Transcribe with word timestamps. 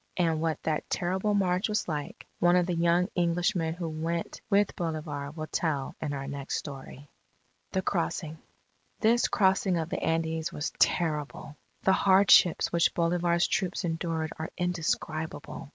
And 0.17 0.41
what 0.41 0.63
that 0.63 0.89
terrible 0.89 1.35
march 1.35 1.69
was 1.69 1.87
like, 1.87 2.25
one 2.39 2.55
of 2.55 2.65
the 2.65 2.73
young 2.73 3.07
Englishmen 3.15 3.75
who 3.75 3.87
went 3.87 4.41
with 4.49 4.75
Bolivar, 4.75 5.29
will 5.29 5.45
tell 5.45 5.93
in 6.01 6.11
our 6.11 6.25
next 6.27 6.55
story. 6.55 7.07
THE 7.73 7.83
CROSSING 7.83 8.39
This 8.99 9.27
crossing 9.27 9.77
of 9.77 9.89
the 9.89 10.01
Andes 10.03 10.51
was 10.51 10.73
terrible. 10.79 11.55
The 11.83 11.93
hardships 11.93 12.71
which 12.71 12.95
Bolivar's 12.95 13.47
troops 13.47 13.85
endured 13.85 14.33
are 14.39 14.49
indescribable. 14.57 15.69